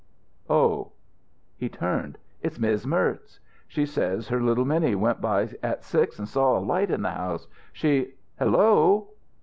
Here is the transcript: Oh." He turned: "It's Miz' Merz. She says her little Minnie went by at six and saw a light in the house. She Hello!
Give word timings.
Oh." 0.49 0.93
He 1.57 1.69
turned: 1.69 2.17
"It's 2.41 2.57
Miz' 2.57 2.87
Merz. 2.87 3.39
She 3.67 3.85
says 3.85 4.29
her 4.29 4.41
little 4.41 4.65
Minnie 4.65 4.95
went 4.95 5.21
by 5.21 5.49
at 5.61 5.83
six 5.83 6.17
and 6.17 6.27
saw 6.27 6.57
a 6.57 6.59
light 6.59 6.89
in 6.89 7.03
the 7.03 7.11
house. 7.11 7.47
She 7.71 8.15
Hello! 8.39 9.09